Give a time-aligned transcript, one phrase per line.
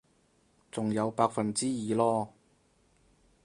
[0.71, 2.29] 仲有百分之二囉